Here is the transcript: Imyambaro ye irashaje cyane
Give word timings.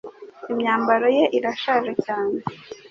Imyambaro 0.51 1.07
ye 1.17 1.23
irashaje 1.37 1.91
cyane 2.05 2.37